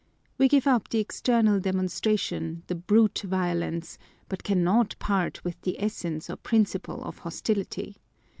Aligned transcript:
We 0.39 0.47
give 0.47 0.65
up 0.65 0.89
the 0.89 0.97
external 0.97 1.59
demonstration, 1.59 2.63
the 2.65 2.73
brute 2.73 3.21
violence, 3.23 3.99
but 4.29 4.43
cannot 4.43 4.95
part 4.97 5.43
with 5.43 5.61
the 5.61 5.79
essence 5.79 6.27
or 6.27 6.37
principle 6.37 7.03
of 7.03 7.19
hostility. 7.19 7.97